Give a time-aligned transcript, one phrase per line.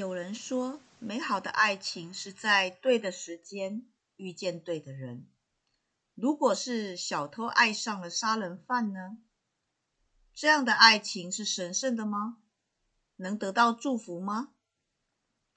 [0.00, 5.26] 有人说，美好的爱情是在对的时间遇见对的人。
[6.14, 9.18] 如果是小偷爱上了杀人犯呢？
[10.32, 12.38] 这样的爱情是神圣的吗？
[13.16, 14.54] 能得到祝福吗？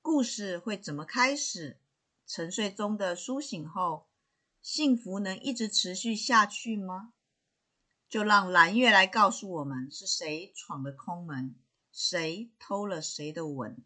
[0.01, 1.79] 故事会怎么开始？
[2.27, 4.09] 沉睡中的苏醒后，
[4.61, 7.13] 幸福能一直持续下去吗？
[8.09, 11.55] 就让蓝月来告诉我们，是谁闯了空门，
[11.93, 13.81] 谁偷了谁的吻。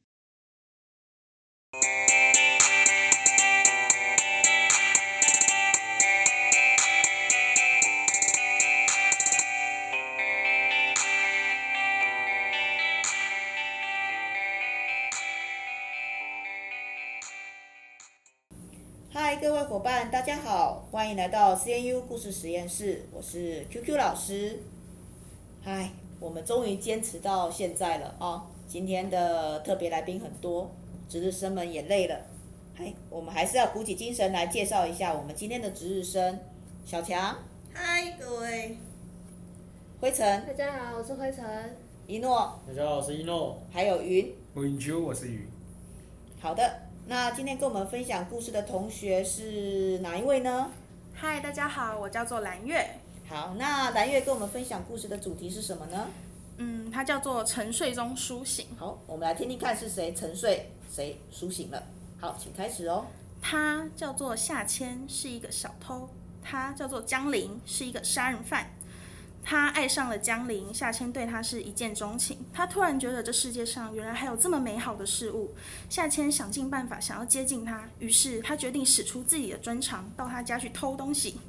[19.39, 24.59] 各位伙伴，大家好，欢迎来到 CNU 故事实验室，我是 QQ 老师。
[25.63, 28.47] 嗨，我们终于坚持到现在了啊！
[28.67, 30.71] 今天的特别来宾很多，
[31.07, 32.19] 值日生们也累了。
[32.73, 36.39] 嗨，我们还是要鼓起精神来介绍一下我们今天的值日生，
[36.83, 37.37] 小强。
[37.71, 38.75] 嗨，各位。
[40.01, 40.47] 灰尘。
[40.47, 41.75] 大家好，我是灰尘。
[42.07, 42.59] 一诺。
[42.67, 43.61] 大家好，我是一诺。
[43.71, 44.33] 还有云。
[44.55, 45.47] Bonjour，我是云。
[46.39, 46.86] 好的。
[47.09, 50.69] 那今天跟我们分享故事的同学是哪一位呢？
[51.13, 52.85] 嗨，大家好，我叫做蓝月。
[53.29, 56.09] 好，那蓝月跟我们分享故事的主题是什么呢？
[56.57, 58.67] 嗯，它叫做沉睡中苏醒。
[58.77, 61.81] 好，我们来听听看是谁沉睡，谁苏醒了。
[62.19, 63.05] 好，请开始哦。
[63.41, 66.09] 他叫做夏千，是一个小偷。
[66.43, 68.69] 他叫做江林，是一个杀人犯。
[69.43, 72.39] 他爱上了江林，夏千对他是一见钟情。
[72.53, 75.55] 他突然觉得这世界上原来还有这么美好的事物。
[75.89, 81.39] 夏千想尽办法想要接近他，于是他决定使出自己的专长，到他家去偷东西。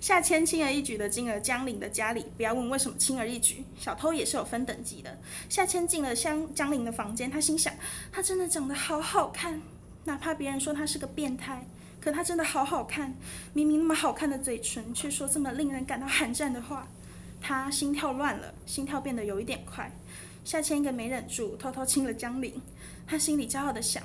[0.00, 5.18] 夏千轻而易举的进了江林的家里，不要问为什么轻而易举，小偷也是有分等级的。
[5.48, 7.74] 夏千进了江江林的房间，他心想，
[8.12, 9.60] 他真的长得好好看，
[10.04, 11.66] 哪怕别人说他是个变态，
[12.00, 13.16] 可他真的好好看。
[13.52, 16.86] 明明那么好看的嘴唇，却说这么令人感到寒战的话。
[17.46, 19.92] 他心跳乱了，心跳变得有一点快。
[20.46, 22.58] 夏千一个没忍住，偷偷亲了江林。
[23.06, 24.02] 他心里骄傲地想：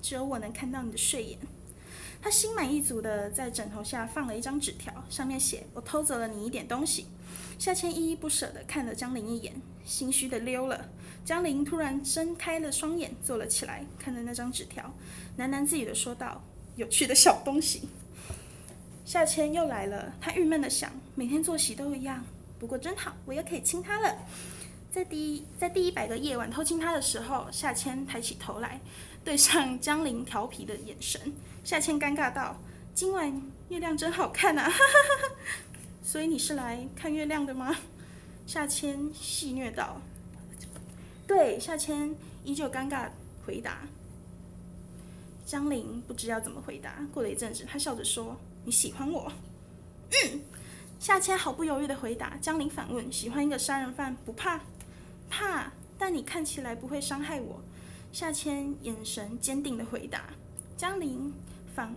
[0.00, 1.38] 只有我能看到你的睡颜。
[2.22, 7.08] 他心满意足地在枕头下放了一张纸条，上面写：“我偷走了你一点东西。”
[7.60, 9.52] 夏千依依不舍地看了江林一眼，
[9.84, 10.88] 心虚地溜了。
[11.26, 14.94] 江林突然睁开了双眼，坐了起来，看着那张纸条，
[15.36, 16.42] 喃喃自语地说道
[16.76, 17.90] ：“有趣的小东西。”
[19.04, 22.24] 夏千又来了，他郁闷地想：每天作息都一样。
[22.62, 24.16] 不过真好，我又可以亲他了。
[24.88, 28.80] 在第一在第一百个夜晚偷亲他的时候，夏千抬起头来，
[29.24, 31.20] 对上江林调皮的眼神。
[31.64, 32.56] 夏千尴尬道
[32.94, 35.34] ：“今晚月亮真好看啊！”哈哈哈哈
[36.04, 37.74] 所以你是来看月亮的吗？
[38.46, 40.00] 夏千戏谑道。
[41.26, 42.14] 对，夏千
[42.44, 43.08] 依旧尴尬
[43.44, 43.80] 回答。
[45.44, 47.04] 江林不知要怎么回答。
[47.12, 49.32] 过了一阵子，他笑着说：“你喜欢我？”
[50.14, 50.40] 嗯。
[51.02, 52.36] 夏千毫不犹豫地回答。
[52.40, 54.60] 江林反问：“喜欢一个杀人犯不怕？
[55.28, 57.60] 怕，但你看起来不会伤害我。”
[58.12, 60.26] 夏千眼神坚定地回答。
[60.76, 61.34] 江林
[61.74, 61.96] 反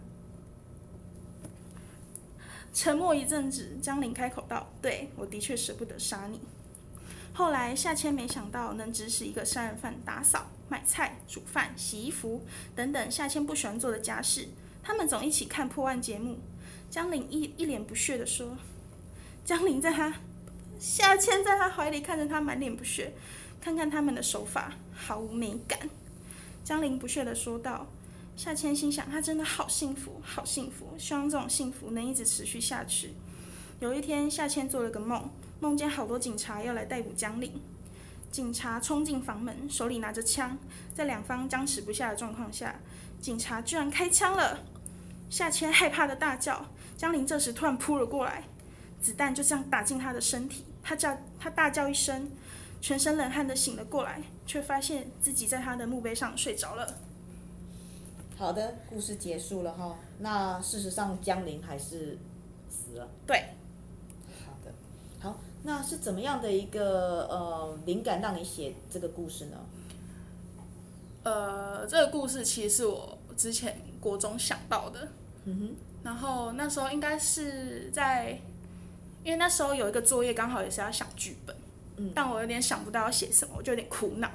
[2.73, 6.41] 沉默一阵子，江林开口道：“对，我的确舍不得杀你。”
[7.31, 12.43] 后来，夏千没想到能指使一个杀人犯打扫、买菜、煮饭、洗衣服
[12.75, 14.47] 等等夏千不喜欢做的家事。
[14.81, 16.39] 他们总一起看破案节目。
[16.89, 18.57] 江林一一脸不屑地说。
[19.45, 20.11] 江林在他
[20.79, 23.13] 夏千在他怀里看着他，满脸不屑，
[23.61, 25.79] 看看他们的手法毫无美感。
[26.63, 27.85] 江林不屑地说道
[28.35, 33.13] ：“夏千心想，他真的好幸福，好幸福，希望这种幸福能一直持续下去。”
[33.79, 35.29] 有一天，夏千做了个梦，
[35.59, 37.61] 梦见好多警察要来逮捕江林。
[38.31, 40.57] 警察冲进房门，手里拿着枪，
[40.93, 42.79] 在两方僵持不下的状况下，
[43.21, 44.59] 警察居然开枪了。
[45.29, 46.65] 夏千害怕的大叫，
[46.97, 48.43] 江林这时突然扑了过来。
[49.05, 52.31] 子弹就这样打进他的身体，他叫他大叫一声，
[52.81, 56.91] 全身冷汗的醒了过来，却发现自己在他的墓碑上睡着了。
[58.35, 59.95] 好的，故事结束了哈。
[60.17, 62.17] 那事实上江林还是
[62.67, 63.07] 死了。
[63.27, 63.49] 对。
[64.43, 64.73] 好的，
[65.19, 69.57] 好，那是怎么样的一个呃灵感让你写这个故事呢？
[71.21, 75.09] 呃，这个故事其实是我之前国中想到的。
[75.43, 75.75] 嗯哼。
[76.01, 78.41] 然后那时候应该是在。
[79.25, 81.55] 因为那时候有一个作业，刚好也是要想剧本，
[81.97, 84.29] 嗯，但我有点想不到要写什么，我就有点苦恼。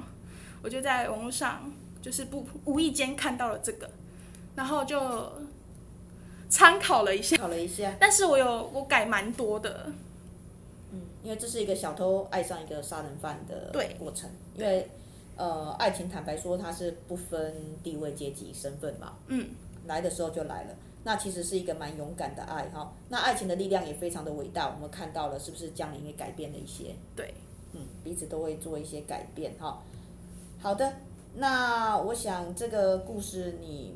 [0.62, 1.72] 我就在网络上，
[2.02, 3.88] 就是不无意间看到了这个，
[4.56, 5.32] 然后就
[6.48, 7.94] 参考了一下，考了一下。
[8.00, 9.92] 但是我有我改蛮多的，
[10.90, 14.28] 嗯，因为这是一个小偷爱上一个杀人犯的过程。
[14.56, 14.90] 对，因为
[15.36, 19.14] 呃，爱情坦白说它是不分地位、阶级、身份嘛。
[19.28, 19.50] 嗯。
[19.86, 20.74] 来的时候就来了，
[21.04, 22.92] 那其实是一个蛮勇敢的爱哈。
[23.08, 26.94] 那爱情的力量也非常的伟大，我们看到了是不是江玲也改变了一些？
[27.16, 27.34] 对，
[27.72, 29.82] 嗯，彼此都会做一些改变哈。
[30.60, 30.92] 好的，
[31.34, 33.94] 那我想这个故事你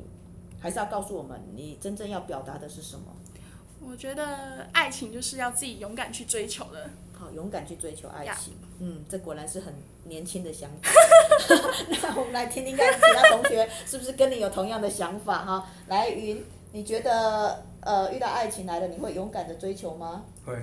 [0.59, 3.05] 还是要告诉我们，你真正要表达的是什么？
[3.87, 6.89] 我觉得爱情就是要自己勇敢去追求的。
[7.13, 8.53] 好，勇敢去追求爱情。
[8.53, 8.79] Yeah.
[8.79, 9.73] 嗯，这果然是很
[10.05, 10.89] 年轻的想法。
[12.01, 15.69] 那我们来听听看，其他同学是不是跟你有同样的想法哈？
[15.87, 16.43] 来，云，
[16.75, 20.25] 你觉得呃，遇到爱情来了，你会勇敢的追求吗？
[20.45, 20.53] 会。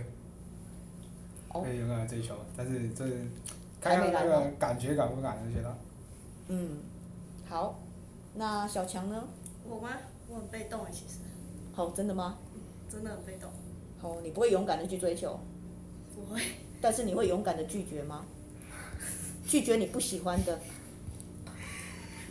[1.49, 1.63] 哦。
[1.63, 3.03] 会勇敢的追求，但是这
[3.81, 5.75] 看看那个感觉敢不敢这些的。
[6.49, 6.81] 嗯，
[7.49, 7.79] 好。
[8.35, 9.25] 那小强呢？
[9.67, 9.89] 我吗？
[10.29, 11.21] 我很被动诶，其实。
[11.73, 12.37] 好，真的吗？
[12.91, 13.51] 真的很被动。
[13.99, 15.41] 好，你不会勇敢的去追求。
[16.15, 16.43] 不会。
[16.79, 18.27] 但是你会勇敢的拒绝吗？
[19.47, 20.59] 拒绝你不喜欢的。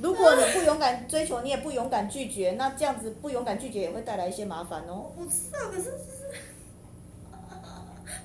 [0.01, 5.11] 如果你不勇敢追求，你也不勇敢拒绝，那这样子不勇敢拒绝也会带来一些麻烦哦。
[5.17, 6.25] 我知道，可是就是，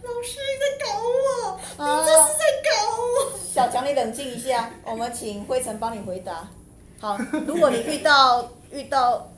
[0.03, 3.39] 老师你在搞我，你这是在搞我。
[3.39, 6.49] 小强，你冷静一下，我们请灰尘帮你回答。
[6.99, 9.29] 好，如果你遇到遇到。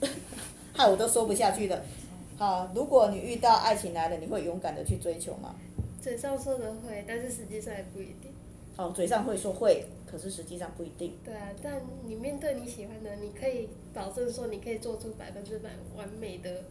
[0.74, 1.82] 害我都说不下去了。
[2.38, 5.54] 好，如果你遇到爱情来了，你会勇敢的去追求吗？
[6.00, 8.32] 嘴上说的会，但是实际上也不一定。
[8.78, 11.18] 好，嘴上会说会，可是实际上不一定。
[11.24, 16.62] 对啊，但你面对你喜欢的，你可以保证说你可以做出百分之百完美的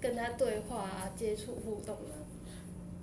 [0.00, 2.14] 跟他对话啊、接触互动啊。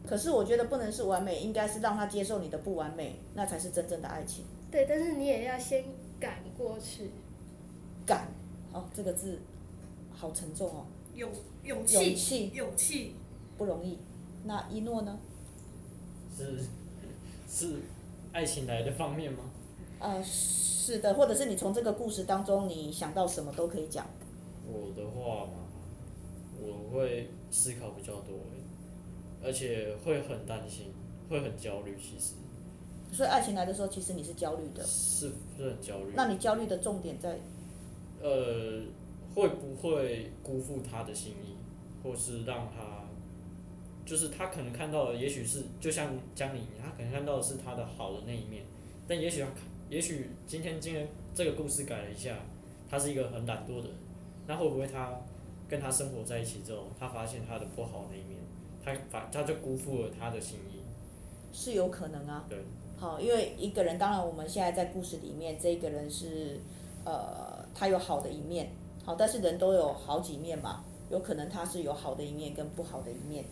[0.07, 4.45] 可是我觉得不能是完美，应该是让他接受你的不完美，那才是真正的爱情。
[4.71, 5.83] 对，但是你也要先
[6.17, 7.09] 敢过去。
[8.05, 8.27] 敢，
[8.71, 9.39] 哦，这个字。
[10.15, 11.29] 好沉重哦，勇
[11.63, 13.15] 勇气，勇气，勇气
[13.57, 13.97] 不容易。
[14.45, 15.19] 那一诺呢？
[16.37, 16.59] 是
[17.49, 17.81] 是
[18.33, 19.39] 爱情来的方面吗？
[19.99, 24.05] 呃，是的，或者是你从这个故事当中，你想到什么都可以讲。
[24.67, 25.53] 我的话嘛，
[26.59, 28.35] 我会思考比较多，
[29.41, 30.91] 而且会很担心，
[31.29, 31.95] 会很焦虑。
[31.97, 32.33] 其实，
[33.15, 34.83] 所以爱情来的时候，其实你是焦虑的。
[34.83, 36.11] 是，是很焦虑。
[36.15, 37.39] 那你焦虑的重点在？
[38.21, 38.81] 呃。
[39.35, 41.57] 会不会辜负他的心意，
[42.03, 43.02] 或是让他，
[44.05, 48.63] 就是他可能看到的，也许是就像江玲，他可能看到的是他的好的那一面，
[49.07, 49.47] 但也许他，
[49.89, 52.37] 也许今天今天这个故事改了一下，
[52.89, 53.97] 他是一个很懒惰的人，
[54.47, 55.13] 那会不会他
[55.67, 58.39] 跟他生活在一起之后，他发现他的不好的那一面，
[58.83, 60.81] 他反他就辜负了他的心意，
[61.51, 62.45] 是有可能啊。
[62.49, 62.59] 对。
[62.95, 66.57] 好，因为一个人，当然我们现在在故事里面，这个人是，
[67.03, 68.71] 呃，他有好的一面。
[69.03, 73.49] 好，但是人都有好几面嘛，有可能他是有好的一面跟不好的一面，嗯，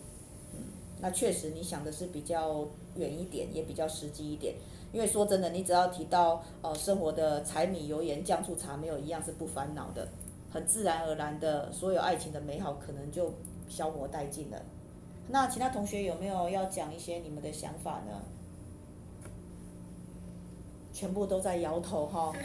[1.02, 2.64] 那确实你想的是比较
[2.94, 4.54] 远一点，也比较实际一点，
[4.92, 10.08] 因为说真的，你只要提到呃生活的柴米油盐酱醋茶，没有一样是不烦恼的，
[10.48, 13.34] 很自然而然的，所有爱情的美好可能就
[13.68, 14.62] 消磨殆尽了。
[15.28, 18.22] 那其他同学有没有要讲一些你们的想法呢？
[20.92, 22.32] 全部都在摇头哈。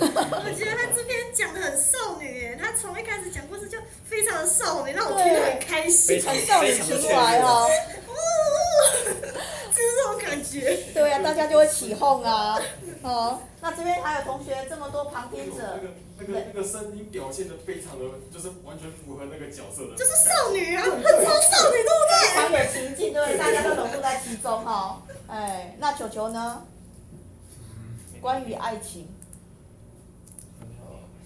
[0.00, 7.68] 我觉得他这边讲的很少女耶，他从一开始讲故事就非常的少女，让我听得很开心，很少女情怀哦。
[9.70, 10.76] 就是这种感觉。
[10.92, 12.60] 对呀、啊，大家就会起哄啊。
[13.02, 15.62] 哦，那这边还有同学这么多旁听者。
[15.80, 15.88] 那个
[16.18, 19.96] 那个那个声音表现的非常的，就是完全符合那个角色的。
[19.96, 20.90] 就是少女啊，很
[21.24, 22.14] 超少女，对不对？
[22.20, 25.02] 非常有情境，对，大家都融入在其中哈。
[25.28, 26.62] 哎，那球球呢？
[28.20, 29.08] 关于爱情，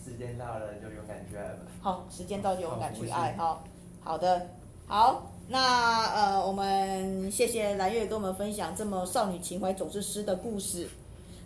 [0.04, 1.58] 时间到了就勇敢去爱吧。
[1.82, 3.64] 好，时间到就勇敢去爱好。
[4.02, 4.48] 好的，
[4.86, 10.88] 好，那呃，我们谢谢蓝月跟我们分享这么少女情怀总是诗的故事。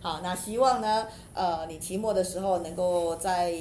[0.01, 3.53] 好，那希望呢，呃，你期末的时候能够再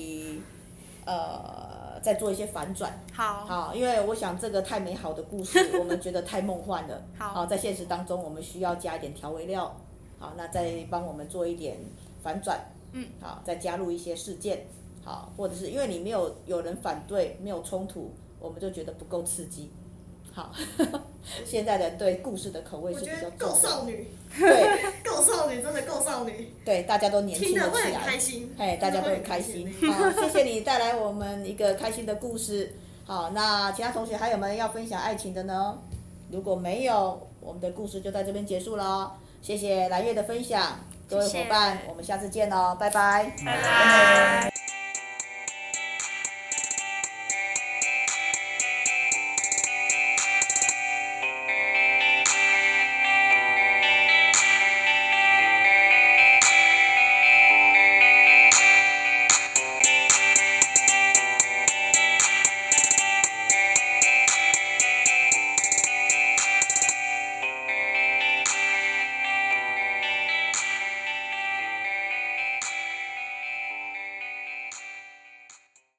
[1.05, 2.93] 呃再做一些反转。
[3.13, 3.47] 好。
[3.47, 7.03] 好，因为我想这个太美好的故事，我们觉得太梦幻了。
[7.19, 7.29] 好。
[7.31, 9.75] 好，在现实当中，我们需要加一点调味料。
[10.19, 11.77] 好，那再帮我们做一点
[12.23, 12.59] 反转，
[12.93, 14.67] 嗯，好，再加入一些事件，
[15.05, 18.11] 好，或者是因为你没有有人反对，没有冲突，
[18.41, 19.71] 我们就觉得不够刺激，
[20.33, 20.53] 好，
[21.47, 35.79] 现在的对故事的口味是比较够少女，对， 够少女，真的够少女，对，大家都年轻了起来，开心，哎，大家都很开心，好，谢谢你带来我们一个开心的故事，好，那其他同学还有没有要分享爱情的呢？
[36.31, 39.13] 如果没有，我们的故事就在这边结束了。
[39.41, 43.33] 谢谢蓝月的分享，各位伙伴，谢谢，我们下次见喽，拜拜。
[43.45, 44.58] 拜拜。